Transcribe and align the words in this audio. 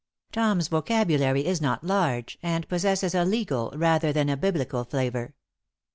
Tom's 0.31 0.67
vocabulary 0.69 1.45
is 1.45 1.61
not 1.61 1.83
large, 1.83 2.39
and 2.41 2.67
possesses 2.67 3.13
a 3.13 3.23
legal 3.23 3.71
rather 3.75 4.11
than 4.11 4.29
a 4.29 4.35
Biblical 4.35 4.83
flavor. 4.83 5.35